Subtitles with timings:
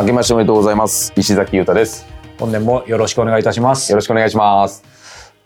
[0.00, 1.12] 明けましておめでとうございます。
[1.14, 2.06] 石崎裕太です。
[2.38, 4.82] 本年もよろしくお願いいたしますよろしくお願いします。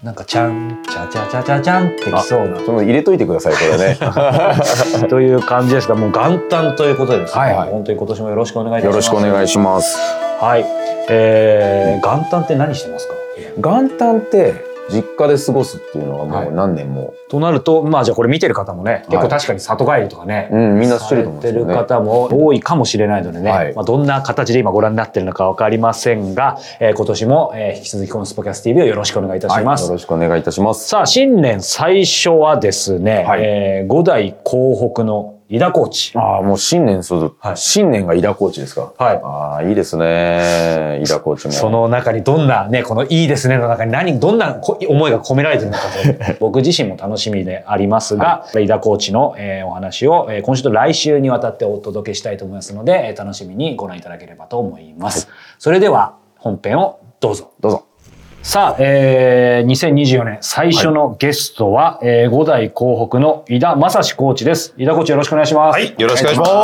[0.01, 3.99] なんかちゃんちゃちゃちゃちゃちゃんってきそうなその入れといてください、これね。
[5.11, 9.99] という感じですがもう元旦ということでですね、はいはい本当に今年もよろしくお願いいたしますよろしくお願いします。
[10.41, 10.65] はい
[11.09, 13.15] えー、元旦って何してますか？
[13.59, 14.55] 元旦って
[14.91, 21.75] 実家で過ごすっていうのははいもう何年も、となるとまあじゃあこれ見てる方もね結構はい確かに里帰りとかね、うん、みんなしてると思うてるですよね。
[21.75, 29.87] 方も多いかもしれないのでね、はいまあ、どんな形で今ご覧になってるのか分かりませんが、えー今年も、えー引き続きこのスポキャス TV をよろしくお願いいたしはい、ます。
[29.87, 30.89] よろしくお願いいたします。
[30.89, 36.13] さあ新年最初はですね、はいえー五代港北の井田コーチ。
[36.19, 38.93] ああ、もう新年する、はい新年が井田コーチですか？
[38.99, 41.01] はいああ、いいですね。
[41.03, 41.53] 井田コーチも。
[41.53, 45.85] その中にどんなね、このいいですねの中に何、どんなこ思いが込められているのか
[46.33, 55.29] と、 僕自身も楽しみでありますが、井田コーチの、えーお話を、えー今週と来週にわたってお届けしたいと思いますので、えー楽しみにご覧いただければと思います。
[55.59, 57.51] それでは本編をどうぞ。
[57.61, 57.85] どうぞ。
[58.45, 64.75] さあ、えー、2024年最初のゲストは、えー五代港北の井田正史コーチです。
[64.77, 65.79] 井田コーチよろしくお願いします。
[65.79, 66.63] はい、よろしくお願いしま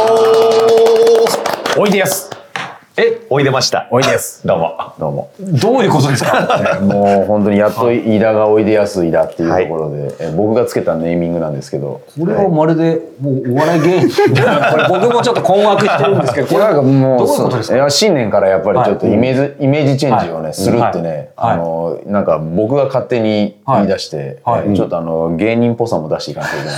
[1.75, 1.81] す。
[1.81, 2.40] おいでやす。
[3.03, 3.89] え、おいでました。
[3.91, 4.45] おいでやす。
[4.47, 4.75] どうも。
[4.99, 5.31] どうも。
[5.41, 6.79] どういうことですか？
[6.85, 12.03] もう本当にやっと井田がおいでやす井田っていうところで、え僕がつけたネーミングなんですけど。
[12.21, 14.29] これはまるでもうお笑い芸人。
[14.71, 17.77] これ僕もちょっと困惑してるんですけど、これなんかもうどういうことですか？
[17.77, 21.55] いや新年からやっぱりちょっとイメージ、イメージチェンジをね、するってね、はい。
[21.55, 24.41] あのなんか僕が勝手に言い出して、
[24.75, 26.73] ちょっとあの芸人っぽさも出していかなきゃいけな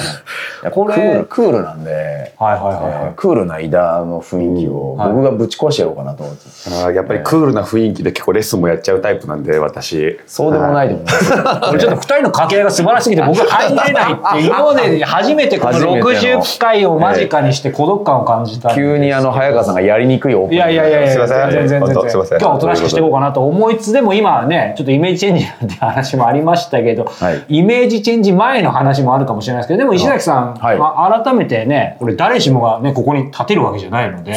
[0.69, 0.73] い。
[0.73, 1.91] これクールクールなんで、
[2.39, 2.63] はいはい
[3.03, 5.09] はいクールな井田の雰囲気をはい。
[5.13, 10.19] 僕がぶち壊してやろうかなと思って、あーやっぱりクールな雰囲気で結構レッスンもやっちゃうタイプなんで、私。
[10.27, 11.31] そうでもないと思います。
[11.71, 16.43] これちょっと二人の掛け合いが素晴らしすぎて僕が入れないって今まで初めてこの初めての。
[16.43, 21.51] 60回を間近にして孤独感を感じた急にあの早川さんがやりにくいオープンいやいやいやすいません。
[21.51, 22.03] 全然全然。
[22.03, 27.45] 今日はおとなしくしていこうかなと思いつつでも今はねちょっとイメージチェンジなんて話もありましたけど、はい。
[27.49, 30.79] イメージチェンジ前の話もあるかもしれないですけどでも石崎さん、はい。
[30.79, 34.33] まあ、改めてねこれ誰しもがねここに立てるわけじゃないので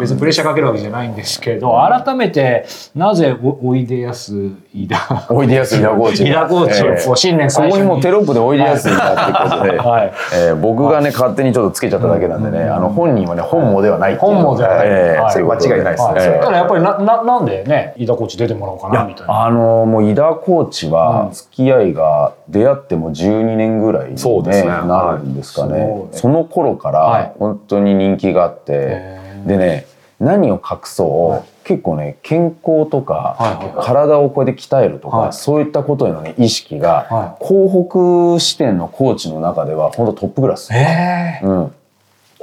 [0.00, 4.34] 別にプレッシャーかけるわけじゃないんですけど改めてなぜおおいでやす
[4.72, 7.82] 井田おいでやす井田コーチが井田コーチをえーこう新年そこ最初に。
[7.82, 9.32] にもうテロップでおいでやす井田って。
[9.50, 10.12] ことで、はい。
[10.34, 14.78] えー僕がね勝手にちょっとつけちゃっただけなんでね、あの本人はね本望ではない本望ではない。
[14.78, 14.88] はい。
[14.88, 16.12] えーそううこと間違いないですね。
[16.14, 19.44] はい、えーただやっぱりなななんでね井田コーチ出てもらおうかなみたいな。
[19.44, 24.68] あのもう井田コーチは付き合いが出会っても12年ぐらいそうですね。
[24.68, 26.08] なるんですかね、はい。
[26.12, 27.22] その頃かはい。
[27.24, 29.86] ら本当に人気があって、でね
[30.20, 33.36] 何を隠そう、結構ね健康とか、
[33.80, 35.32] 体をこうやって鍛えるとか、はい。
[35.32, 40.72] そういったことへのね意識が、は東北支店のコーチの中では本当トップクラス。
[40.74, 41.74] えうん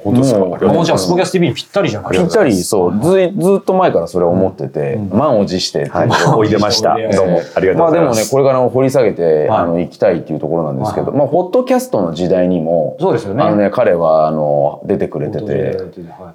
[0.06, 0.86] 本当ですかもう。
[0.86, 2.12] じゃあスポキャス TV にぴったりじゃない。
[2.12, 3.00] ぴったりそう。
[3.02, 5.92] ずいずっと前からそれを思ってて、満を持して
[6.36, 6.96] おいでました。
[7.12, 7.42] どうも。
[7.56, 8.32] ありがとうまあでもねございます。
[8.32, 9.60] これから掘り下げて、はい。
[9.62, 11.18] あの行きたいっていうところなんですけど、はい。
[11.18, 13.44] まあホットキャストの時代にもそうですよね。
[13.44, 15.78] あのね彼はあの出てくれてはいて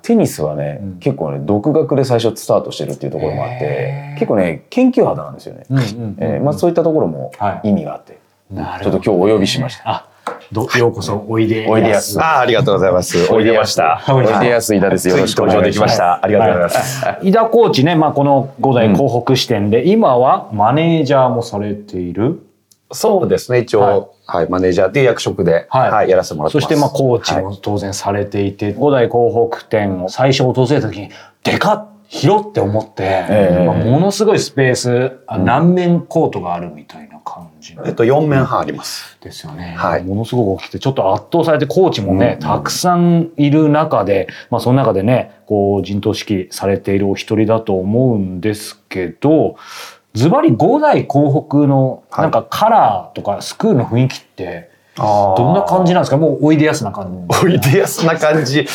[0.03, 7.69] テニスはね、結構ね独学で最初スタートしてるっていうところもあって結構ね研究肌なんですよね、まあ、そういったところもはい。
[7.69, 8.19] 意味があって、
[8.53, 10.10] なるちょっと今日お呼びしました。
[10.41, 13.33] あどようこそおいでおいでやすあーありがとうございます。
[13.33, 14.03] おいでました。
[14.09, 16.21] おおいでやすいだですよろしくお願いします登場できまし。
[16.21, 16.25] た。
[16.25, 17.07] ありがとうございます。
[17.23, 22.41] 井田コーチね、まあ、この五代港北支店で、今はマネージャーもされている、
[22.93, 26.65] そうですね、一応、はい、マネージャーっていう役職で、はいはい、やらせてもらってます。
[26.65, 31.11] そしてまあコーチはいも当然されていて、五代港北店を最初訪れた時に
[31.45, 33.65] でかっ広って思って、ええ。
[33.65, 37.77] まあものすごいスペース、あ何面コートがあるみたいな感じ。
[37.77, 39.17] のえっと、4面半あります。
[39.21, 40.03] ですよね、はい。
[40.03, 49.55] ものすごく大きくてちょっと圧倒されてコーチもね、たくさんいる中で、まあ、その中でねこう陣頭指揮されているお一人だと思うんですけど
[50.15, 52.25] ズバリ五代港北のはい。
[52.25, 56.17] なんかカラーとかスクールの雰囲気ってどんな感じなんですか？
[56.17, 57.47] もうおいでやすな感じ。
[57.47, 58.67] おいでやすな感じ。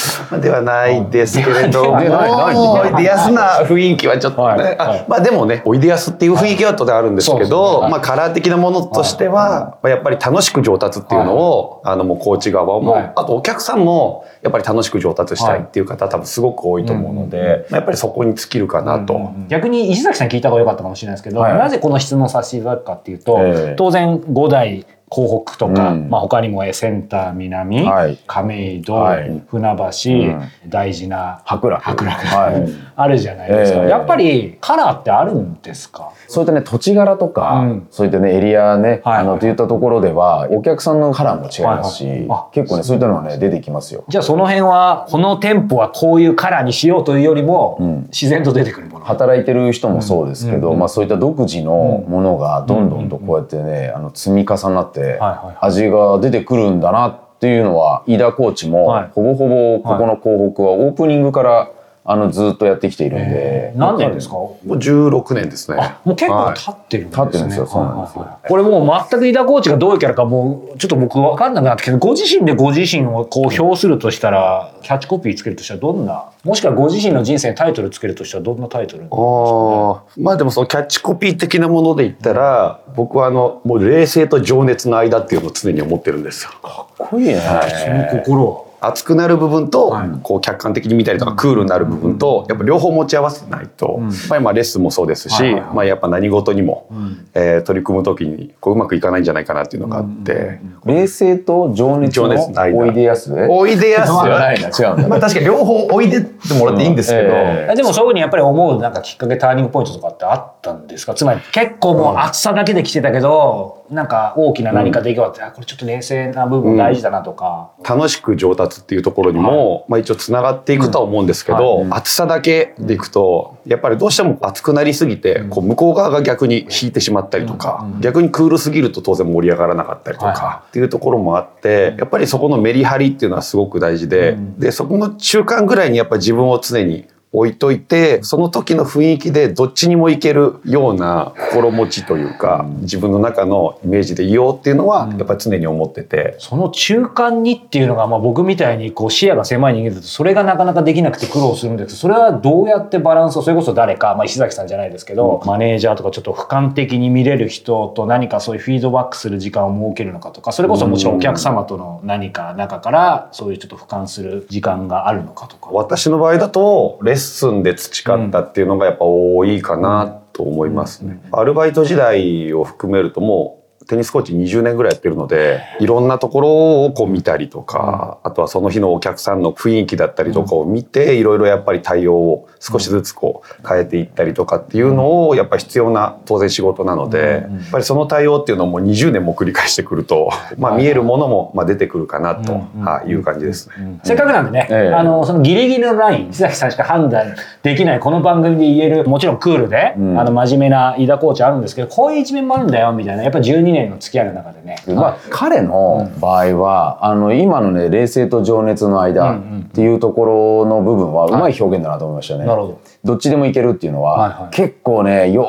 [0.41, 4.77] ではないですけれども、おいでやすな雰囲気はちょっとね、
[5.07, 13.13] まあでもね、おいでやすっていう雰囲気は当然あるんですけど、はいまあカラー的なものとしては、まあやっぱり楽しく上達っていうのを、あのもうコーチ側も、はい。
[13.15, 19.33] あとお客さんもやっぱり楽しく上達したいっていう方多分すごく多いと思うので、まあやっぱりそこに尽きるかなと。
[19.49, 21.57] 逆に石崎さん聞いた方が良かったかもしれないですけど、はい。
[21.57, 23.75] なぜこの質問させていただくかっていうと、ええ。
[23.77, 26.09] 当然五代港北とか、うん。
[26.09, 28.17] まあ、他にもえセンター南、はい。
[28.27, 29.41] 亀戸、はい。
[29.47, 30.41] 船橋、ん。
[30.67, 31.83] 大事な博楽。
[31.83, 32.25] 博楽。
[32.25, 32.69] はい。
[32.97, 33.89] あるじゃないですか、ええ。
[33.89, 36.09] やっぱりカラーってあるんですか？
[36.27, 37.87] そういったね土地柄とか、うん。
[37.91, 39.17] そういったねエリアね、はい。
[39.19, 44.03] あのといったところではお客さんのカラーも違いますし、はいはいあ結構ねそういったのはね出てきますよ。
[44.07, 48.03] じゃあその辺はこの店舗はこういうカラーにしようというよりも、ん。
[48.07, 49.05] 自然と出てくるもの。
[49.05, 50.79] 働いてる人もそうですけど、うん。
[50.79, 59.09] まあ、そういった独自のものがどんどんとこうやってね、あの積み重なってはいはい味が出てくるんだなっていうのは飯田コーチもはい。
[59.13, 61.69] ほぼほぼここの港北はオープニングから
[62.07, 64.35] あのずっとやってきているんで、何年ですか？
[64.35, 65.95] もう16年ですね。
[66.05, 66.55] もう結構はい。
[66.55, 67.25] 経ってるんですね。
[67.25, 67.65] 経ってるんですよ。
[67.65, 68.39] そうなんですよ。
[68.47, 76.29] これもう全く井田コーチがどういうキャラかもうちょっと僕分かんなくなってきてご自身でご自身をこう評するとしたらキャッチコピーつけるとしたらどんな？
[76.43, 86.51] もしくはご自身の人生にタイトルつけるとしたらどんなタイトルああまあでもそのキャッチコピー的なもので言ったら、僕はあのもう冷静と情熱の間っていうのを常に思ってるんですよ。
[86.61, 87.41] かっこいいね。
[87.41, 90.09] その心は熱くなる部分と、はい。
[90.21, 93.99] こう客観的に見たりとかクールになる部分と、やっぱ両方持ち合わせないと、
[94.29, 95.75] まあレッスンもそうですし、はいはいはい。
[95.75, 96.87] まあやっぱ何事にも、
[97.33, 102.29] えー取り組む時にこううまくいかないんじゃないかなっていうのがあって、冷静と情熱の
[102.75, 103.33] おいでやす？
[103.33, 104.11] でおいでやす。
[104.13, 111.13] まあ確かに両方おいでってもらっていいんですけど、えでもそういうふうにやっぱり思うなんかきっかけターニングポイントとかってあったんですか？
[111.13, 137.07] つまり結構もう厚さだけで来てたけど、なんか大きな何か出来事があって、あこれちょっと冷静な部分大事だなとか、楽しく上達っていうところにも、まあ一応つながっていくとは思うんですけど、厚さだけでいくとやっぱりどうしても熱くなりすぎて、こう向こう側が逆に引いてしまったりとか、逆にクールすぎると当然盛り上がらなかったりとはかっていうところもあってやっぱりそこのメリハリっていうのはすごく大事で、でそこの中間ぐらいにやっぱり自分を常に
[137.39, 146.35] 置いといてその時の雰囲気でどっちにもいけるような心持ちというか、自分の中のイメージでいようっていうのはやっぱり常に思ってて。
[146.39, 151.85] その中間にっていうのが、まあ、僕みたいにこう視野が狭い人間だとそれがなかなかできなくて苦労するんです。
[151.85, 165.69] けどそれはどうやってバランスをそれこそ誰か、まあ、石崎さんじゃないですけど、マネージャーとかちょっと俯瞰的に見れる人と何かそういうフィードバックする時間を設けるのかとかそれこそもちろんお客様との何か中からそういうちょっと俯瞰する時間があるのかとか。
[165.71, 171.19] 私の場合だとレッスンで培ったっていうのがやっぱ多いかなと思いますね。
[171.31, 193.99] アルバイト時代を含めるともうテニスコーチ20年ぐらいやってるのでいろんなところをこう見たりとか、あとはその日のお客さんの雰囲気だったりとかを見ていろいろやっぱり対応を少しずつこう変えていったりとかっていうのをやっぱり必要な当然仕事なので、やっぱりその対応っていうのをもう20年も繰り返してくると、まあ見えるものもまあ出てくるかなとはいいう感じですね。
[194.03, 194.93] せっかくなんでね、ええ。
[194.93, 200.19] あのそのギリギリのライン石崎さんしか判断できないこの番組で言えるもちろんクールで、ん。
[200.19, 209.41] あの真面目な飯田コーチあるんですけどこういう一面もあるんだよみたいなやっぱ12年の付き合いの中でね、まあ、彼の場合は、あの今のね冷静と情熱の間っ
[209.73, 212.45] ていうところの部分はうまい表現だなと思いましたね。
[212.45, 212.81] なるほど。
[213.03, 214.55] どっちでもいけるっていうのは、はいはい。
[214.55, 215.43] 結構ねよ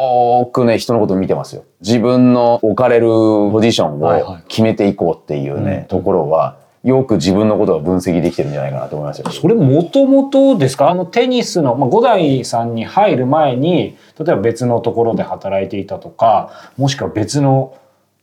[0.46, 1.64] ーくね人のこと見てますよ。
[1.80, 4.34] 自分の置かれるポジションはいはい。
[4.34, 9.28] を決めていこうっていうね、ところはよく自分のことが分析できてるんじゃないかなと思いますよ。
[9.30, 10.88] それもともとですか？
[10.88, 17.74] あのテニスの、まあ、五代さんに入る前に例えば別のところで働いていたとかもしくは別の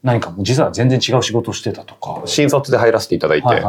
[0.04, 2.22] 何かもう実は全然違う仕事をしてたとか。
[2.26, 3.64] 新卒で入らせていただいて、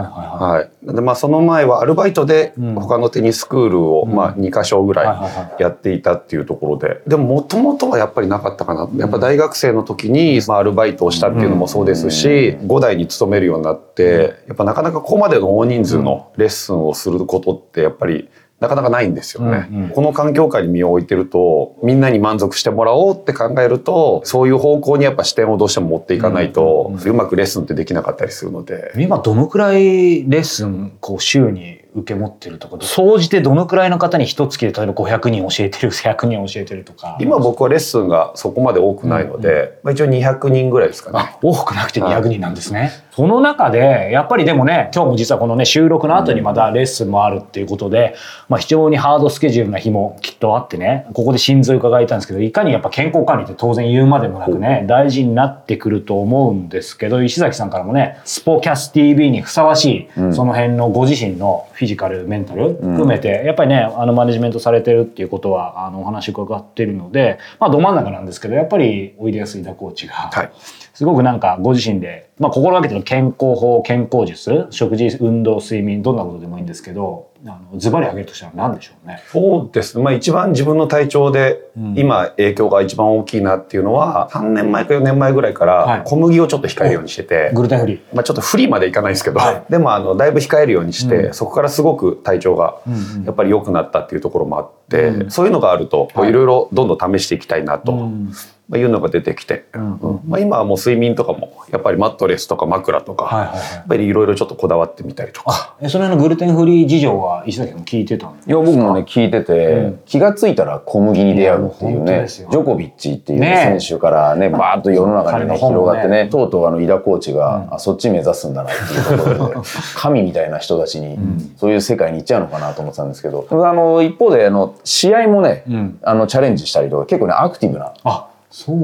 [1.15, 2.75] その前はアルバイトでん。
[2.75, 7.03] 他のテニススクールを、まあ、2か所ぐらはいやっていたっていうところで。
[7.07, 8.89] でももともとはやっぱりなかったかな。
[8.97, 18.29] やっぱ大学生の時に、まあ、アルバイトをしたっていうのもそうですし、5代に勤めるようになってやっぱなかなかここまでの大人数のレッスンをすることってやっぱり
[18.61, 19.69] なかなかないんですよね。
[19.71, 28.93] うんうんこの環境下に身を置いてるとみんなに満足してもらおうって考えるとそういう方向にやっぱ視点をどうしても持っていかないと、うまくレッスンってできなかったりするので。
[28.97, 37.17] 今どのくらいレッスンこう週に受け持ってるとか総じてどのくらいの方に一月で例えば500人教えてる 100人教えてるとか。
[37.21, 41.19] 今僕はレッスンがそこまで多くないので、まあ、一応200人ぐらいですかね。
[41.19, 48.17] あ多くなくて200人なんですね、その中でやっぱりでもね今日も実はこのね収録の後にまたレッスンもあるっていうことで、
[48.49, 70.51] まあ、非常にハードスケジュールな日もきっとあってねここで心臓伺いたんですけどいかにやっぱ健康管理って当然言うまでもなくね大事になってくると思うんですけど石崎さんからもねスポキャス TV にふさわしい、その辺のご自身のフィジカルメンタル含めて、やっぱりねあのマネジメントされてるっていうことはあのお話伺ってるのでまあど真ん中なんですけどやっぱりおいでやす井田コーチが、はい
[70.95, 79.23] すごくなんかご自身で、まあ、心がけてる健康法健康術食事運動睡眠どんなことでもいいんですけどあのズバリ挙げるとしたら何でしょうね？
[79.31, 80.05] そうですね。
[80.05, 81.61] まあ一番自分の体調で
[81.95, 85.99] 今影響が一番大きいなっていうのは、3年前か4年前ぐらいかはい。
[85.99, 89.65] ら小麦をちょっと控えるようにしてて、グルテンフリーまあちょっとフリーまでいかないですけど、はい。
[89.69, 91.35] でもあのだいぶ控えるようにして、うん。
[91.35, 92.79] そこからすごく体調が
[93.27, 95.31] やっぱり良くなったっていうところもあって、うん。
[95.31, 97.93] そういうのがあるといろいろどんどん試していきたいなと。
[97.93, 98.33] うん
[98.69, 100.21] まあ、いうのが出てきて、んうん。
[100.27, 103.75] まあ、今はもう睡眠とかもやっぱりマットレスとか枕とか、はいはいはい。
[103.75, 105.77] やっぱりいろいろちょっとこだわってみたりとか。
[105.81, 110.01] えその辺のグルテンフリー事情は石崎さ聞いてたんいや僕もね聞いてて、うん。
[110.05, 112.05] 気がついたら小麦に出会うっていう。
[112.05, 115.59] ねジョコビッチっていう、選手からねバーッと世の中にねね。
[115.59, 119.55] 広がってねとうとうあの井田コーチが、あそっち目指すんだなっていうところで
[119.97, 121.19] 神みたいな人たちに、
[121.57, 123.09] そういう世界に行っちゃうのかなと思ってたん。
[123.09, 128.29] ですけどあの一方であの試合もね、うんあのチャレンジしたりとか結構ねアクティブなあ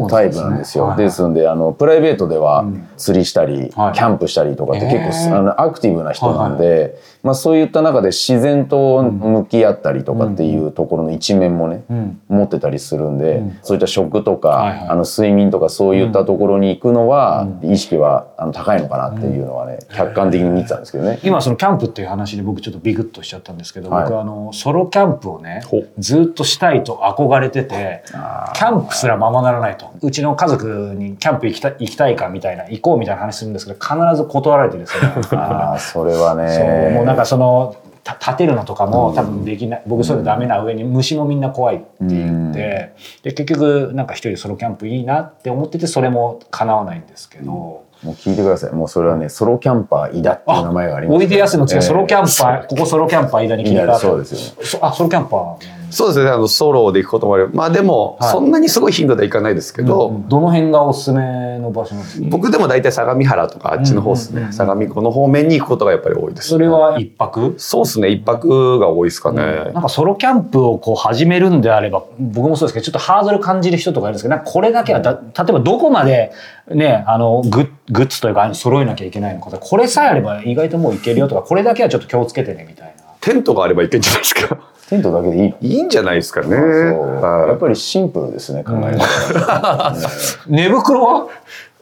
[0.09, 0.87] タイプなんですよ。
[0.87, 2.65] はいですんであのプライベートでは
[2.97, 3.93] 釣りしたり、はい。
[3.95, 12.21] キャンプしたりとかって結構あのアクティブな人なんで、まあ、そういった中で自然と向き合ったりとかっていうところの一面もね、うん。
[12.29, 21.21] 持ってたりするんで、そういった食とか、あの睡眠とかそういったところに行くのは、意識はあの高いのかなっていうのはね、客観的に見てたんですけどね。
[21.23, 24.05] 今そのキャンプっていう話で僕ちょっとビクッとしちゃったんですけど、はい。
[24.05, 29.93] 僕あのソロキャンプをねほずっとしたいと憧れててキャンプすらままならないと。
[30.02, 35.12] うちの家族にキャンプ行きた行きたいかみたいな行こうみたいな話するんですけど必ず断られてですね。
[35.38, 39.83] ああそれはそうねもうなんかそのた立てるのとかも多分できない。
[39.87, 47.88] 僕そういうのダメな上に虫もみんな怖いって言ってで結局なんか一人でソロキャンプいいなって思っててそれも叶わないんですけど。
[48.02, 48.73] もう聞いてください。
[48.73, 51.17] もうそれはねソロキャンパー井田っていう名前があります。
[51.19, 54.67] おいでやすの次はソロキャンパー、えここソロキャンパー間に切り替わってそうですよね。
[54.67, 56.30] そあソロキャンパーそうですね。
[56.30, 58.30] あのソロで行くこともあるまあでも、はい。
[58.30, 62.26] そんなにすごい頻度では行かないですけど、どの辺がおすすめの場所なんですか？
[62.30, 67.54] 僕でも大体相模原とかあっちの方ですね、相模湖の方面に行くことがやっぱり多いですそれは一泊？
[67.59, 68.09] そうですね。
[68.11, 76.32] 一泊が多いですかね、なんかソロキャンプをこう始めるんであれば僕もそうですけどちょっとハードル感じる人とかいるんですけどこれだけはだ例えばどこまで
[76.68, 83.02] ねあのグッグッズというか揃えなきゃいけないのかこれさえあれば意外ともういけるよとかこれだけはちょっと気をつけてねみたいな。
[83.20, 85.56] テントがあればいけんじゃないですかテントだけでいいの？
[85.61, 86.56] いいんじゃないですかね。
[86.56, 89.99] やっぱりシンプルですね考え方、ね
[90.49, 91.28] 寝袋は？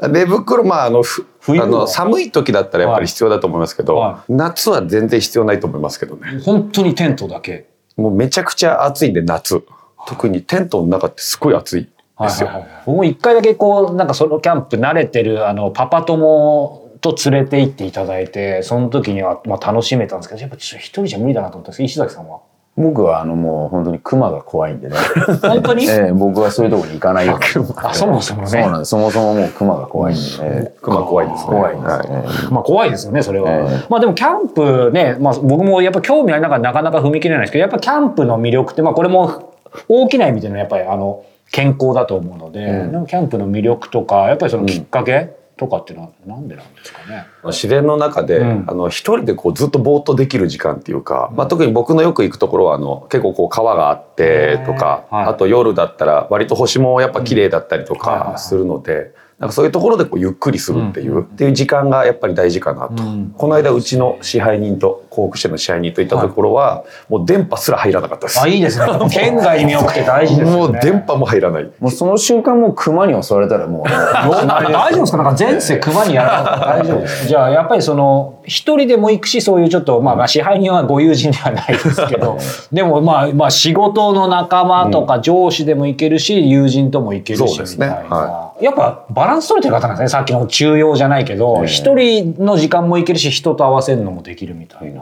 [0.09, 1.59] 寝袋まああのふ冬？
[1.61, 6.41] はあの寒い時だったらやっぱり必要だと思いますけど、は夏は全然必要ないと思いますけどね。
[6.45, 7.67] 本当にテントだけ。
[7.97, 9.65] もうめちゃくちゃ暑いんで夏。
[10.07, 11.89] 特にテントの中ってすごい暑い
[12.21, 12.49] ですよ、
[12.87, 22.41] 僕も一回だけこうなんかソロキャンプ慣れてるあのパパ友と連れて行っていただいてその時にはまあ楽しめたんですけどやっぱちょっと一人じゃ無理だなと思ったんですけど石崎さんは？
[22.79, 24.97] 僕はあのもう本当にクマが怖いんでね、
[25.43, 27.67] 本当に、ええ僕はそういうところに行かないように。
[27.77, 28.49] あそもそもね。
[28.49, 28.91] そうなんです。
[28.91, 30.23] そもそももうクマが怖いんで
[30.63, 31.51] ね、熊怖いですね。
[31.51, 32.09] 怖いんですはい。
[32.11, 33.87] ね、まあ怖いですよねそれは、ええ。
[33.89, 39.55] まあでもキャンプね、まあ、僕もやっぱ興味ありながらなかなか踏み切れないですけどやっぱキャンプの魅力ってまあこれも
[39.89, 43.03] 大きな意味でのやっぱりあの健康だと思うので、なん。
[43.05, 45.31] かキャンプの魅力とかやっぱりそのきっかけ？
[45.59, 48.65] とかっていうのはなんでなんですかね、自然の中で、うん。
[48.69, 59.13] あの一人でこうずっとぼーっとできる時間っていうか、まあ、特に僕のよく行くところはあの結構こう川があってとか、はいあと夜だったら割と星もやっぱ綺麗だったりとかするので。
[59.39, 63.33] なんかそういうところでこうゆっくりするっていう、っていう時間がやっぱり大事かなと、ん。
[63.37, 68.41] この間うちの支配人と航空士の支配人といったところは、もう電波すら入らなかったです。
[68.41, 68.87] あいいですね。
[69.11, 70.73] 県外に見送って大事ですよね。
[70.73, 71.71] もう電波も入らない。
[71.81, 75.23] もうその瞬間もうクマに襲われたらもう ね大丈夫ですか？
[75.23, 77.27] なんか前世熊にやらなかったら大丈夫です。
[77.29, 82.39] じゃあやっぱりその一人でも行くしそういうちょっとまあまあ支配人はご友人ではないですけど
[82.73, 87.87] でもまあまあ仕事の仲間とか上司でも行けるし友人とも行けるしそうですね。
[88.05, 90.09] みたいやっぱバランス取れてる方なんですね。
[90.09, 94.98] さっきの中庸じゃないけど一、人の時間も行けるし人と合わせるのもできるみたいな。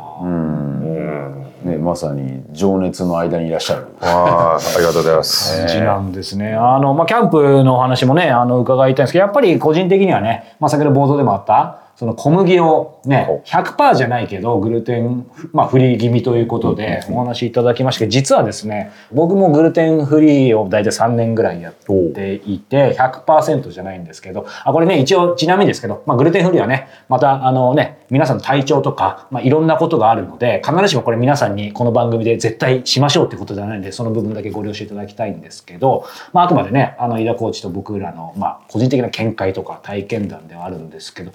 [1.64, 3.86] ねまさに情熱の間にいらっしゃる。
[4.00, 6.54] あーありがとうございます、感じなんですね。
[6.54, 41.32] あの、まあ、キャンプのお話もね、あの、伺いたいんですけど、やっぱり個人的にはね、まあ、先ほど冒頭でもあった、その小麦をね、100%じゃないけど、グルテン、まあ、フリー気味ということでお話しいただきましたけど、実はですね、僕もグルテンフリーを大体3年ぐらいやっていて、100%じゃないんですけど、あ、これね、一応ちなみにですけど、まあ、グルテンフリーはね、また、あのね、皆さんの体調とか、まあ、いろんなことがあるので、必ずしもこれ皆さんにこの番組で絶対しましょうってことではないので、その部分だけご了承いただきたいんですけど、まあ、あくまでね、あの、井田コーチと僕らの、まあ、個人的な見解とか体験談ではあるんですけど、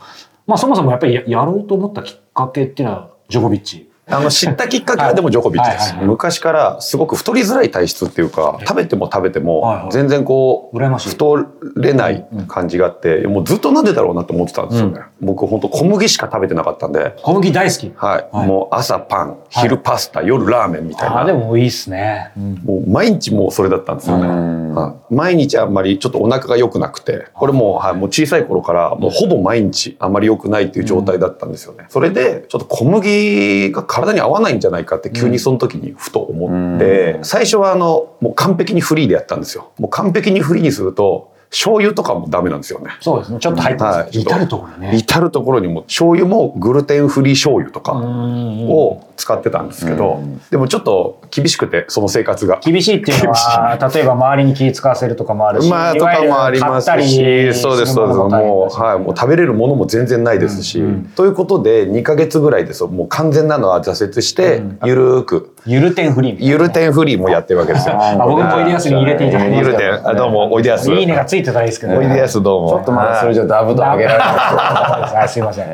[0.52, 3.90] まあ、そもそもやっぱりやろうと思ったきっかけっていうのは、ジョコビッチ。
[4.08, 5.96] あの、知ったきっかけはでもジョコビッチです。
[6.02, 15.02] 昔からすごく太りづらい体質っていうか、食べても食べてはいもはい、全然こう、太れない感じがあって、もうずっとなんでだろうなって思ってたんですよね。
[15.22, 17.92] 僕本当小麦しか食べてなかったんで、小麦大好き。
[17.96, 18.28] はい。
[18.32, 21.26] はいもう朝パン、昼パスタ、夜ラーメンみたいああ、な。
[21.26, 22.32] でもいいっすね。
[22.36, 24.62] うんもう毎日もうそれだったんですよね。
[25.10, 31.86] 毎日あんまりちょっとお腹が良くなくて、これもう,、はい、もう小さい頃からもうほぼ毎日あんまり良くないっていう状態だったんですよね。
[31.90, 39.74] それでちょっと小麦が体に合わないんじゃないかって急にその時にふと思って、最初はあのもう完璧にフリーでやったんですよ。
[39.78, 42.92] もう完璧にフリーにすると醤油とかもダメなんですよね。
[43.02, 43.40] そうですね。
[43.40, 43.98] ちょっと入ってます。
[43.98, 44.96] はい至るところにね。
[44.96, 52.60] 至る所にも醤油もグルテンフリー醤油とかうんを使ってたんですけど、でもちょっと厳しくてその生活が。
[52.64, 58.18] 厳しいっていうのは、 例えば周りに気使わせるとかもあるし、まあとかもありますし、そうですそうです。
[58.18, 60.84] もうはいもう食べれるものも全然ないですし、
[61.16, 65.56] ということで2ヶ月ぐらいですよもう完全なのは挫折して、ゆるーく。
[65.68, 67.96] ゆるテンフリーゆるテンフリーもやってるわけですよ。
[67.96, 70.92] あ僕もおいでやすに入れていただきますゆるテンあどうもおいでやす。
[70.92, 72.70] いいねがついてたらいいですけどおいでやすどうも。
[72.70, 75.66] ちょっとまだそれじゃダブと上げられない すいません。
[75.66, 75.68] っ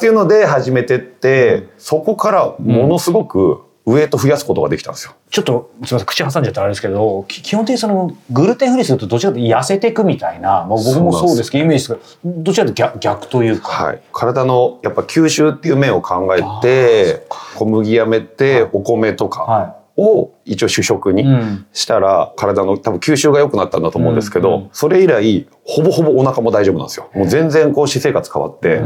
[0.00, 5.14] ていうので始めてって、そこからものすごくウエイト増やすことができたんですよ。
[5.30, 11.50] ちょっとすみません口挟んじゃったらあれですけどき基本的にそのグルテンフリーするとどちらかというと痩せていくみたいな、まあ、僕もそうです。
[11.50, 21.66] けどイメージですけどどちらかと逆逆というか、はい、体のやっぱ吸収っていう面を考えて小麦やめてお米とかはを一応主食にうん。
[21.72, 27.10] したら体の多分吸収が良くなったんだと思うんですけど、それ以来ほぼほぼお腹も大丈夫なんですよ。
[27.14, 28.80] もう全然こう私生活変わって、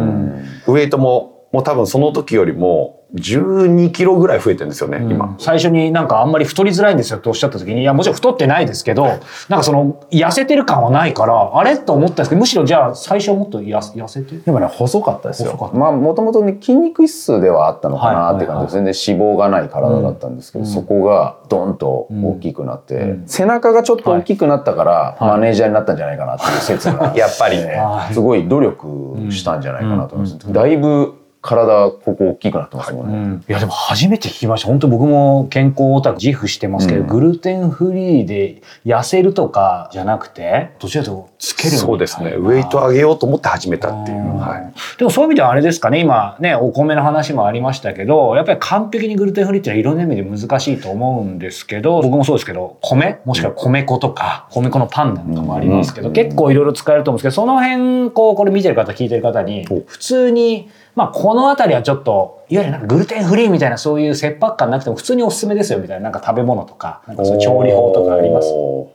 [0.67, 5.37] ウエイトももう多分その時よりも12キロぐらい増えてるんですよね、今。
[5.39, 14.37] 最初になんかあんまり太りづらいんですよっておっしゃった時にいやもちろん太ってないですけどなんかその痩せてる感はないからあれと思ったんですけどむしろじゃあ最初もっと痩せ痩せて？
[14.39, 15.71] でもね細かったですよ。
[15.73, 28.15] まあもともとね筋肉質ではあったのかなって感じで、全然脂肪がない体だったんですけど、そこがドンと大きくなって、背中がちょっと大きくなったから、マネージャーになったんじゃないかなっていう説がやっぱりね はい。
[28.15, 31.15] すごい努力したんじゃないかなと思います、だいぶ
[31.47, 33.53] 体ここ大きくなってますもんね、い。
[33.53, 34.69] やでも初めて聞きました。
[34.69, 42.35] 本当僕も健康オタク自負してますけど、グルテンフリーで痩せるとかじゃなくてどちらかとつけるそうですね。
[42.39, 46.01] ウエイト上げようと思って始めたっていう、はい、でもそういう意味ではあれですかね。
[46.01, 53.21] 今ねお米の話もありましたけどやっぱり完璧にグルテンフリーっていろんな意味で難しいと思うんですけど僕もそうですけど米？
[53.25, 68.49] もしくは米粉とか米粉のパンなんかもありますけど、結構いろいろ使えると思うんですけどその辺こうこれ見てる方聞いてる方に普通にまあこの辺りはちょっといわゆるなんかグルテンフリーみたいなそういう切迫感なくても普通におすすめですよみたいななんか食べ物とかなんかそういう調理法とかあります？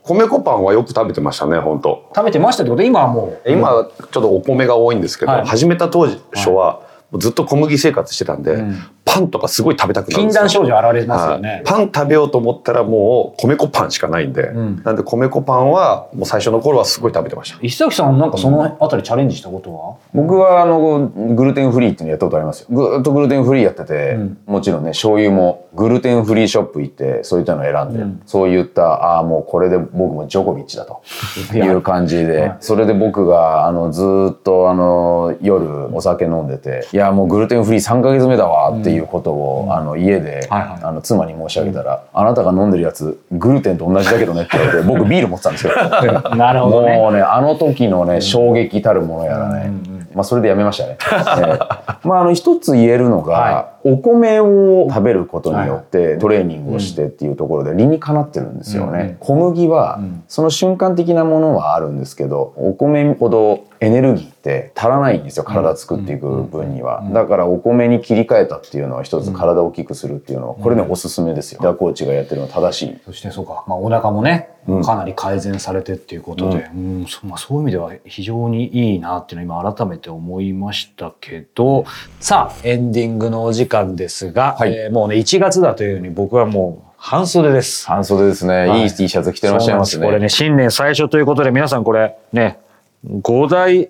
[0.03, 2.09] 米粉パンはよく食べてましたね本当。
[2.15, 2.81] 食べてましたってこと？
[2.81, 3.51] で今はもう。
[3.51, 5.45] 今ちょっとお米が多いんですけど、はい。
[5.45, 6.81] 始めた当初は
[7.17, 8.63] ずっと小麦生活してたんで、
[9.11, 10.41] パンとかすごい食べたくなるん禁ですよ。
[10.41, 11.63] 断症状現れますよね、はい。
[11.65, 17.59] パン食べようと思ったらもう米粉パンしかないんで、なんで米粉パンはもう最初の頃はすごい食べてました。
[17.61, 22.67] 石崎さんなんかそのあたりチャレンジしたことは、僕はあのグルテンフリーっていうのやったことありますよ。
[22.69, 31.01] ぐーっとグルテンフリーやってて、もちろんね醤油もグルテンフリーショップ行ってそういったのを選んで、そういったああもうこれで僕もジョコビッチだと
[31.55, 45.73] いう感じでそれで僕があのずーっとあの夜お酒飲んでていやもうグルテンフリー3ヶ月目だわっていうことを、あの家で、あの妻に申し上げたら、あなたが飲んでるやつグルテンと同じだけどねって言われて 僕ビール持ってたんですよ。
[46.35, 49.71] なるほどねもうね、あの時のね、衝撃たるものやらね。
[50.13, 50.97] まあ、それでやめましたね。
[51.01, 59.17] えーまあ、あの、一つ言えるのが、はお米を食べることによってトレーニングをしてっていうところで理にかなってるんですよね。
[59.19, 65.43] 小麦は、その瞬間的なものはあるんですけど、お米ほどエネルギーって足らないんですよ。
[65.43, 67.03] 体作っていく分には。
[67.11, 71.61] だからお米に切り替えたっていうのは一つ体を大きくするっていうのは、これね、おすすめですよ。
[71.63, 72.97] ダコーチがやってるのは正しい。
[73.05, 74.49] そしてそうか、まあ、お腹もね、
[74.83, 81.85] かなり改善されてっていうことで、うんそまあ、そういう意味では非常にいいなっていうのを今改めて思いましたけど
[82.19, 87.87] さあエンディングのお時間ですが、はいえーもうね1月だというように僕はもう半袖です。
[87.87, 88.67] 半袖ですね。
[88.67, 90.05] はいいい T シャツ着てらっしゃいますね。
[90.05, 92.59] これね新年最初ということで皆さんこれね
[93.07, 93.89] 5大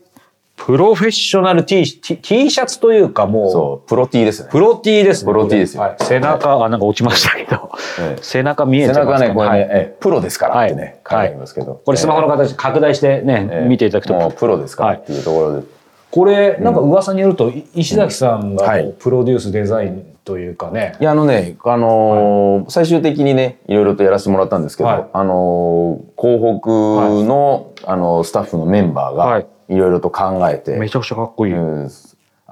[0.66, 4.50] プロフェッショナル T, T, T シャツというかもう、そう、プロ T ですね。
[4.52, 5.32] プロ T ですね。
[5.32, 5.82] プロ T ですよ。
[5.82, 8.22] はい、背中、あ、なんか落ちましたけど、ええ。
[8.22, 9.62] 背中見え背てますか中ね、これね、はい。
[9.62, 11.82] ええプロですからってね、書いはいてありますけど。
[11.84, 13.68] これスマホの形、拡大してね、ええ。
[13.68, 15.64] 見ていただくと、もうプロですからっていうところで。
[16.12, 18.94] これ、なんか噂によると、い石崎さんがはい。
[19.00, 25.06] プロデュースデザインというかね、いや、あのね、あのー最終的にね、いろいろとやらせてもらったんですけど、はい。
[25.12, 26.70] あのー広北
[27.26, 29.42] の、あのスタッフのメンバーはい。
[29.42, 31.54] が、いろいろと考えて、めちゃくちゃかっこいい。
[31.54, 31.90] うん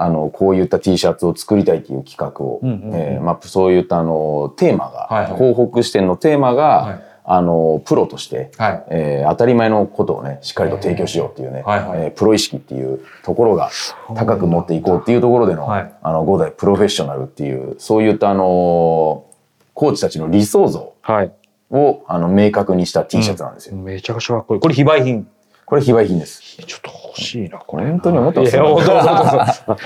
[0.02, 13.72] あの、こういった T シャツを作りたいという企画を、うんうんうんえーまあ、そういったあの、テーマが、はいはい広北支店のテーマが、はいあの、プロとして、はいえー当たり前のことをね、しっかりと提供しようっていうね、はいはいえープロ意識っていうところが
[14.16, 19.26] 高く持っていこうっていうところでの、はいあの、五代プロフェッショナルっていう、そういったあの、
[19.74, 21.32] コーチたちの理想像はい。
[21.72, 23.76] を、あの、明確にした T シャツなんですよ。
[23.76, 24.62] めちゃくちゃかっこいい。
[24.62, 25.28] これ非売品。
[25.66, 26.42] これ非売品です。
[26.42, 27.86] ちょっと欲しいな、これ。
[27.90, 29.10] 本当に思ってますいや、どうぞどうぞ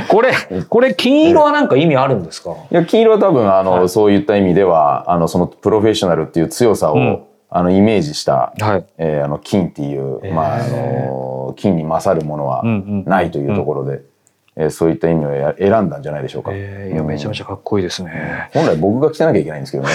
[0.10, 0.32] これ、
[0.70, 2.52] これ金色はなんか意味あるんですか？
[2.72, 3.90] いや、黄色は多分、あの、はい。
[3.90, 7.24] そういった意味では、あの、そのプロフェッショナルっていう強さを、うん。
[7.50, 8.86] あの、イメージした、はい。
[8.98, 13.06] えーあの、金っていう、まあ、あの、金に勝るものはうんうん。
[13.06, 14.02] ないというところで、
[14.56, 16.52] えーそういった意味をや選んだんじゃないでしょうか。
[16.54, 18.50] えー、いや、めちゃめちゃかっこいいですね。
[18.54, 19.90] 本来僕が着てなきゃいけないんですけどね。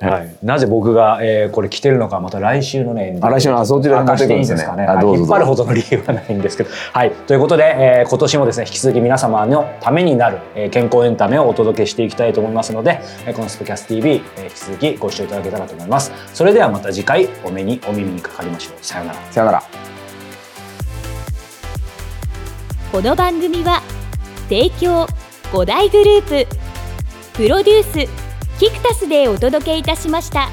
[0.10, 0.28] はい。
[0.42, 4.86] なぜ僕が、えーこれ着てるのか、また来週のね、あ来週のあそちらに持明かしていいってくるんですかね。
[4.86, 6.70] あど引っ張るほどの理由はないんですけど。
[6.92, 7.10] はい。
[7.10, 16.12] ということで、えー今年もですね、引き続き皆様のためになる、えー健康エンタメをお届けしていきたいと思いますので、えーこのスペキャス TV、えー引き続きご視聴いただけたらと思います。
[16.34, 18.84] それではまた次回お目にお耳にかかりましょう。
[18.84, 19.18] さようなら。
[19.30, 19.81] さよなら。
[22.92, 23.80] この番組は
[24.50, 25.06] 提供
[25.50, 26.56] 5大グループ
[27.32, 30.50] プロデュースキクタスでお届けいたしました。